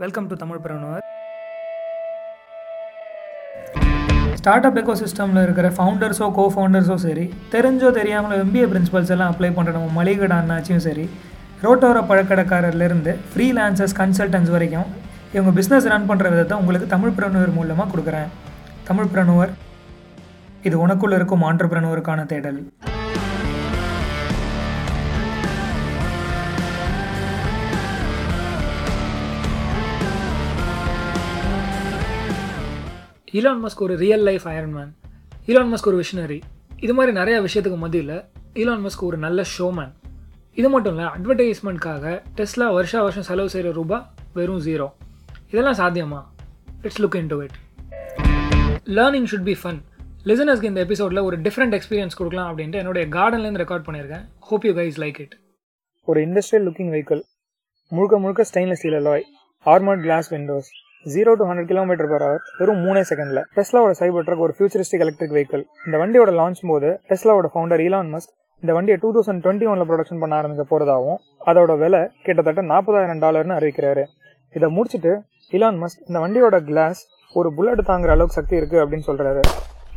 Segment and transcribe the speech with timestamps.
[0.00, 1.02] Welcome to Tamil பிரணுவர்
[4.38, 9.50] start up எக்கோ சிஸ்டமில் இருக்கிற ஃபவுண்டர்ஸோ கோ ஃபவுண்டர்ஸோ சரி தெரிஞ்சோ தெரியாமல் எம்பிஏ பிரின்சிபல்ஸ் எல்லாம் அப்ளை
[9.56, 11.04] பண்ணுற நம்ம மளிகடை அண்ணாச்சியும் சரி
[11.64, 14.88] ரோட்டோர பழக்கடைக்காரர்லேருந்து ஃப்ரீலான்சர்ஸ் கன்சல்டன்ஸ் வரைக்கும்
[15.34, 18.30] இவங்க பிஸ்னஸ் ரன் பண்ணுற விதத்தை உங்களுக்கு தமிழ் பிரணுவர் மூலமாக கொடுக்குறேன்.
[18.88, 19.52] தமிழ் பிரணுவர்
[20.68, 22.58] இது உனக்குள்ளே இருக்கும் ஆண்டர்பிரனுவருக்கான தேடல்.
[33.34, 34.90] ஈலான் மஸ்க் ஒரு real life Iron Man
[35.46, 36.42] Elon Musk ஒரு விஷனரி
[36.80, 39.92] இது மாதிரி நிறைய விஷயத்துக்கு மத்தியில் ஈலான் மஸ்க் ஒரு நல்ல ஷோமேன்
[40.54, 44.88] இது மட்டும் இல்லை அட்வர்டைஸ்மெண்ட்காக டெஸ்லா வருஷா வருஷம் செலவு செய்கிற ரூபா வெறும் ஜீரோ
[45.50, 46.24] இதெல்லாம் சாத்தியமா?
[46.82, 47.56] It's look into it
[48.86, 49.80] learning should be fun
[50.24, 54.24] லிசனர்ஸ்க்கு இந்த எபிசோடில் ஒரு டிஃப்ரெண்ட் எக்ஸ்பீரியன்ஸ் கொடுக்கலாம் அப்படின்ட்டு என்னுடைய கார்டன்லேருந்து ரெக்கார்ட் பண்ணியிருக்கேன்.
[54.38, 55.34] Hope you guys like it
[56.04, 57.22] ஒரு இண்டஸ்ட்ரியல் லுக்கிங் வெஹிக்கிள்
[57.88, 59.24] முழுக்க முழுக்க stainless steel alloy
[59.66, 60.70] armoured glass windows
[61.06, 65.32] zero to hundred kilometre per hour வெறும் மூணே செகண்ட்ல டெஸ்லாவோட சைபர் ட்ரக் ஒரு ஃபியூச்சரிஸ்டிக் எலக்ட்ரிக்
[65.36, 69.84] வெஹிக்கிள் இந்த வண்டியோட லான்ச் போது டெஸ்லாவோட ஃபவுண்டர் ஈலான் மஸ்க் இந்த வண்டியை டூ தௌசண்ட் டுவெண்ட்டி ஒன்ல
[69.90, 74.04] ப்ரொடக்ஷன் பண்ண ஆரம்பிக்க போறதாகவும் அதோட விலை கிட்டத்தட்ட நாற்பதாயிரம் டாலர்னு அறிவிக்கிறாரு.
[74.52, 75.12] இதை முடிச்சுட்டு
[75.50, 77.00] இலான் மஸ்க் இந்த வண்டியோட கிளாஸ்
[77.32, 79.42] ஒரு புல்லட் தாங்குற அளவுக்கு சக்தி இருக்கு அப்படின்னு சொல்றாரு.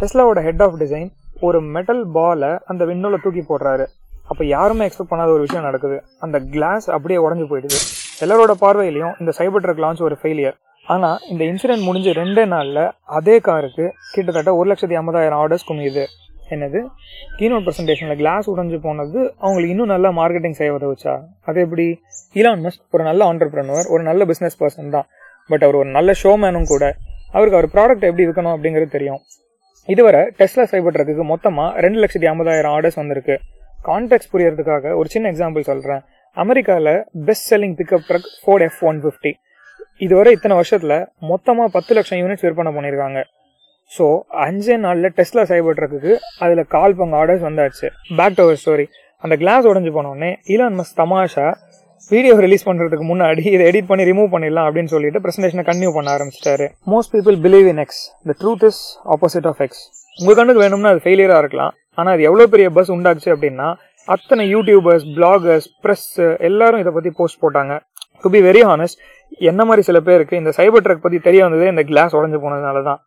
[0.00, 1.10] டெஸ்லாவோட ஹெட் ஆஃப் டிசைன்
[1.40, 3.86] ஒரு மெட்டல் பாலை அந்த விண்டோல தூக்கி போடுறாரு.
[4.30, 6.02] அப்போ யாருமே எக்ஸ்பெக்ட் பண்ணாத ஒரு விஷயம் நடக்குது.
[6.20, 7.80] அந்த கிளாஸ் அப்படியே உடஞ்சி போயிடுது.
[8.24, 12.84] எல்லாரோட பார்வையிலையும் இந்த சைபர் ட்ரக் லான்ச் ஒரு ஃபெயிலியர் ஆனால் இந்த இன்சிடென்ட் முடிஞ்சு ரெண்டே நாளில்
[13.18, 16.04] அதே காருக்கு கிட்டத்தட்ட ஒரு லட்சத்தி ஐம்பதாயிரம் ஆர்டர்ஸ் குமியுது.
[16.50, 16.80] என்னது?
[17.38, 21.14] கீனோட் ப்ரெசன்டேஷனில் கிளாஸ் உடைஞ்சு போனது அவங்களுக்கு இன்னும் நல்லா மார்க்கெட்டிங் செய்ய உதவுச்சா?
[21.44, 21.86] அது எப்படி?
[22.34, 25.06] ஈலான் மஸ்க் ஒரு நல்ல ஆண்டர்பிரனர் ஒரு நல்ல பிஸ்னஸ் பர்சன் தான்.
[25.50, 26.84] பட் அவர் ஒரு நல்ல ஷோமேனும் கூட.
[27.32, 29.20] அவருக்கு அவர் ப்ராடக்ட் எப்படி இருக்கணும் அப்படிங்கிறது தெரியும்.
[29.88, 33.36] இதுவரை டெஸ்லா சைபர் ட்ரக்குக்கு மொத்தமாக ரெண்டு லட்சத்தி ஐம்பதாயிரம் ஆர்டர்ஸ் வந்திருக்கு.
[33.84, 36.02] கான்டெக்ட் புரியறதுக்காக ஒரு சின்ன எக்ஸாம்பிள் சொல்கிறேன்
[36.36, 39.32] அமெரிக்காவில் best selling pickup truck Ford F one fifty
[40.06, 40.98] இதுவரை இத்தனை வருஷத்தில்
[41.30, 43.20] மொத்தமாக பத்து லட்சம் யூனிட்ஸ் விற்பனை பண்ணியிருக்காங்க.
[43.92, 44.04] ஸோ
[44.46, 46.12] அஞ்சே நாளில் டெஸ்லா சைபர் ட்ரக்குக்கு
[46.44, 47.86] அதில் கால் பங்கு ஆர்டர்ஸ் வந்தாச்சு.
[48.18, 48.86] பேக் டு ஸ்டோரி
[49.24, 51.46] அந்த கிளாஸ் உடஞ்சி போனோடனே ஈலான் மஸ் தமாஷா
[52.10, 56.66] வீடியோ ரிலீஸ் பண்ணுறதுக்கு முன்னாடி இதை எடிட் பண்ணி ரிமூவ் பண்ணிடலாம் அப்படின்னு சொல்லிட்டு ப்ரெசன்டேஷனை கன்டினியூ பண்ண ஆரம்பிச்சிட்டாரு.
[56.92, 58.80] Most people believe in X the truth is
[59.14, 59.82] opposite of X
[60.20, 61.72] உங்கள் கண்ணுக்கு வேணும்னா அது ஃபெயிலியராக இருக்கலாம்.
[61.98, 63.68] ஆனால் அது எவ்வளோ பெரிய பஸ் உண்டாச்சு அப்படின்னா
[64.08, 66.10] அத்தனை யூடியூபர்ஸ் பிளாகர்ஸ் ப்ரெஸ்
[66.48, 67.74] எல்லாரும் இதை பற்றி போஸ்ட் போட்டாங்க.
[68.24, 68.98] டு பி வெரி ஹானஸ்ட்
[69.50, 73.00] என்ன மாதிரி சில பேருக்கு இந்த சைபர் ட்ரக் பற்றி தெரிய வந்ததே இந்த கிளாஸ் உடஞ்சு போனதுனால தான்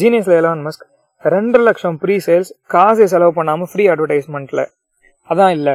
[0.00, 0.84] ஜீனியஸில் எலான் மஸ்க்
[1.24, 4.64] ரெண்டு லட்சம் ப்ரீ சேல்ஸ் காசே செலவு பண்ணாமல் ஃப்ரீ அட்வர்டைஸ்மெண்ட்டில்
[5.30, 5.74] அதான் இல்லை.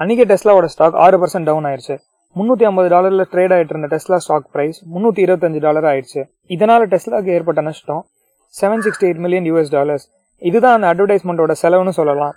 [0.00, 1.96] அன்றைக்கி டெஸ்லாவோட ஸ்டாக் ஆறு பர்சன்ட் டவுன் ஆயிடுச்சு
[2.36, 6.22] முந்நூற்றி ஐம்பது டாலரில் ட்ரேட் ஆகிட்டு இருந்த டெஸ்லா ஸ்டாக் ப்ரைஸ் முந்நூற்றி இருபத்தஞ்சு டாலர் ஆயிடுச்சு
[6.54, 8.02] இதனால் டெஸ்லாக்கு ஏற்பட்ட நஷ்டம்
[8.54, 10.06] seven sixty eight million US dollars
[10.42, 12.34] இதுதான் அந்த அட்வர்டைஸ்மெண்ட்டோட செலவுன்னு சொல்லலாம்.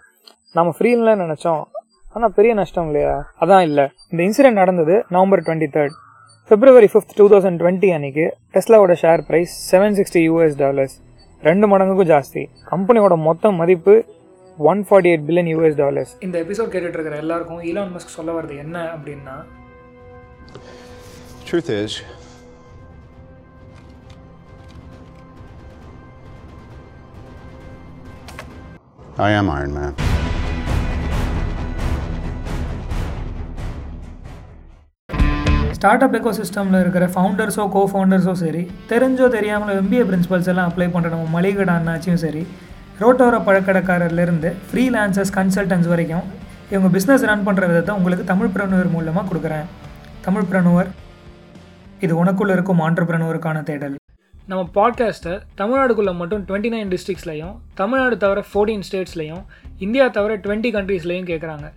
[0.56, 1.62] நம்ம ஃப்ரீன்னு நினச்சோம்.
[2.16, 3.14] ஆனால் பெரிய நஷ்டம் இல்லையா?
[3.44, 3.86] அதான் இல்லை.
[4.12, 5.96] இந்த இன்சிடென்ட் நடந்தது November twenty third
[6.52, 8.26] February fifth two thousand twenty அன்னைக்கு
[8.56, 10.96] டெஸ்லாவோட share price seven sixty US dollars
[11.44, 12.44] ரெண்டு மடங்குக்கும் ஜாஸ்தி.
[12.72, 13.96] கம்பெனியோட மொத்த மதிப்பு
[14.58, 18.58] one forty eight billion US dollars இந்த எபிசோட் கேட்டுட்டு இருக்கிற எல்லாருக்கும் ஈலான் மஸ்க் சொல்ல வர்றது
[18.66, 19.36] என்ன அப்படின்னா
[21.48, 21.94] Truth is,
[29.18, 29.94] I am Iron Man.
[36.06, 38.62] Startup echo சிஸ்டமில் இருக்கிற ஃபவுண்டர்ஸோ கோ ஃபவுண்டர்ஸோ சரி
[38.92, 42.44] தெரிஞ்சோ தெரியாமல் எம்பிஏ பிரின்சிபல்ஸ் எல்லாம் அப்ளை பண்ணுற நம்ம மளிகடை அண்ணாச்சியும் சரி
[43.00, 46.24] ரோட்டோர பழக்கடைக்காரர்லேருந்து ஃப்ரீலான்சர்ஸ் கன்சல்டன்ஸ் வரைக்கும்
[46.72, 49.68] இவங்க பிஸ்னஸ் ரன் பண்ணுற விதத்தை உங்களுக்கு தமிழ் பிரணுவர் மூலமாக கொடுக்குறேன்.
[50.22, 50.90] தமிழ் பிரணுவர்
[52.00, 53.98] இது உனக்குள்ள இருக்கும் ஆண்டர்பிரனுவருக்கான தேடல்.
[54.48, 59.44] நம்ம பாட்காஸ்ட்டை தமிழ்நாடுக்குள்ளே மட்டும் டுவெண்ட்டி நைன் டிஸ்ட்ரிக்ஸ்லையும் தமிழ்நாடு தவிர ஃபோர்டீன் ஸ்டேட்ஸ்லையும்
[59.80, 61.68] இந்தியா தவிர டுவெண்ட்டி கண்ட்ரீஸ்லையும் கேட்குறாங்க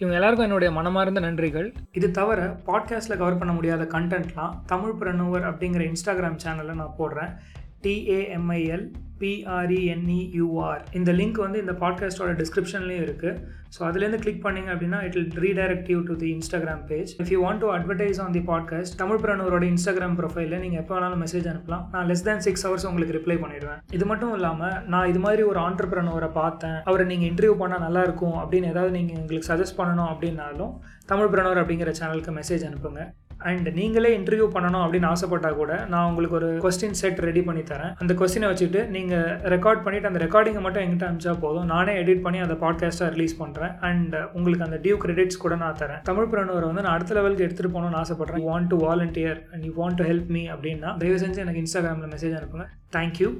[0.00, 1.74] இவங்க எல்லாருக்கும் என்னுடைய மனமார்ந்த நன்றிகள்.
[1.92, 7.36] இது தவிர பாட்காஸ்ட்டில் கவர் பண்ண முடியாத கண்டென்ட்லாம் தமிழ் பிரனுவர் அப்படிங்கிற இன்ஸ்டாகிராம் சேனலில் நான் போடுறேன்.
[7.82, 15.16] டிஏஎம்ஐஎல் பிஆர்இஎன்இயூஆர் இந்த லிங்க் வந்து இந்த பாட்காஸ்ட்டோட டிஸ்கிரிப்ஷன்லேயும் இருக்குது ஸோ அதுலேருந்து கிளிக் பண்ணிங்க அப்படின்னா it
[15.18, 18.96] will redirect you to the Instagram page if you want to advertise on the podcast
[19.02, 21.84] Tamil பிரணவரோட Instagram ப்ரொஃபைலில் நீங்கள் எப்போ வேணாலும் மெசேஜ் அனுப்பலாம்.
[21.92, 23.80] நான் லெஸ் தேன் சிக்ஸ் ஹவர்ஸ் உங்களுக்கு ரிப்ளை பண்ணிடுவேன்.
[23.92, 26.78] இது மட்டும் இல்லாமல் நான் இது மாதிரி ஒரு ஆண்டர்பிரனவரை பார்த்தேன்.
[26.84, 30.74] அவரை நீங்கள் இன்டர்வியூ பண்ணால் நல்லாயிருக்கும் அப்படின்னு ஏதாவது நீங்கள் எங்களுக்கு சஜஸ்ட் பண்ணணும் அப்படின்னாலும்
[31.06, 33.02] தமிழ் பிரணவர் அப்படிங்கிற சேனலுக்கு மெசேஜ் அனுப்புங்க.
[33.48, 37.92] அண்ட் நீங்களே இன்டர்வியூ பண்ணணும் அப்படின்னு ஆசைப்பட்டா கூட நான் உங்களுக்கு ஒரு கொஸ்டின் செட் ரெடி பண்ணி தரேன்.
[38.02, 41.68] அந்த கொஸ்டினை வச்சுட்டு நீங்கள் ரெக்கார்ட் பண்ணிவிட்டு அந்த ரெக்கார்டிங்கை மட்டும் எங்கிட்ட அனுப்பிச்சா போதும்.
[41.74, 46.02] நானே எடிட் பண்ணி அந்த பாட்காஸ்ட்டாக ரிலீஸ் பண்ணுறேன் அண்ட் உங்களுக்கு அந்த டியூ கிரெடிட்ஸ் கூட நான் தரேன்.
[46.10, 48.42] தமிழ் பிரணுவரை வந்து நான் அடுத்த லெவலுக்கு எடுத்துகிட்டு போகணும்னு ஆசைப்பட்றேன்.
[48.44, 52.12] You want to volunteer and you want to help me அப்படின்னா தயவு செஞ்சு எனக்கு இன்ஸ்டாகிராமில்
[52.16, 52.66] மெசேஜ் அனுப்புங்க.
[52.96, 53.30] தேங்க்யூ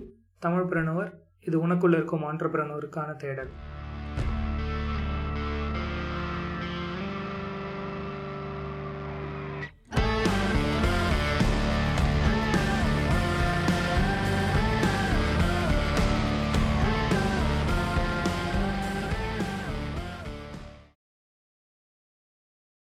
[0.46, 1.10] தமிழ் பிரணவர்
[1.48, 3.52] இது உனக்குள்ளே இருக்கும் ஆண்டர்பிரனவருக்கான தேடல்.